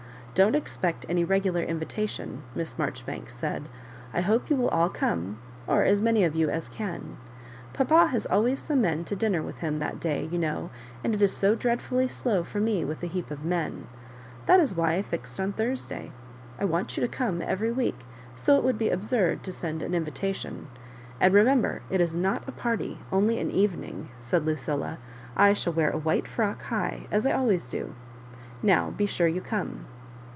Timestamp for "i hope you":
4.13-4.55